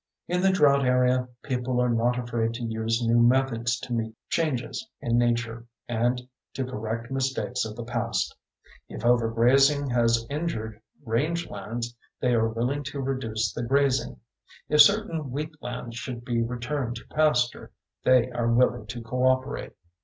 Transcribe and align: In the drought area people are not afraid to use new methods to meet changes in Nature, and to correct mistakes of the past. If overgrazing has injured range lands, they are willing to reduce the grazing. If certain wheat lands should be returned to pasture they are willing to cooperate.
In 0.27 0.41
the 0.41 0.49
drought 0.51 0.83
area 0.83 1.29
people 1.43 1.79
are 1.79 1.87
not 1.87 2.17
afraid 2.17 2.55
to 2.55 2.63
use 2.63 3.05
new 3.07 3.19
methods 3.21 3.79
to 3.81 3.93
meet 3.93 4.15
changes 4.29 4.87
in 4.99 5.15
Nature, 5.19 5.67
and 5.87 6.19
to 6.55 6.65
correct 6.65 7.11
mistakes 7.11 7.65
of 7.65 7.75
the 7.75 7.83
past. 7.85 8.35
If 8.89 9.03
overgrazing 9.03 9.91
has 9.91 10.25
injured 10.27 10.81
range 11.05 11.47
lands, 11.51 11.95
they 12.19 12.33
are 12.33 12.49
willing 12.49 12.83
to 12.85 12.99
reduce 12.99 13.53
the 13.53 13.61
grazing. 13.61 14.19
If 14.69 14.81
certain 14.81 15.29
wheat 15.29 15.61
lands 15.61 15.97
should 15.97 16.25
be 16.25 16.41
returned 16.41 16.95
to 16.95 17.05
pasture 17.09 17.69
they 18.03 18.31
are 18.31 18.51
willing 18.51 18.87
to 18.87 19.03
cooperate. 19.03 19.73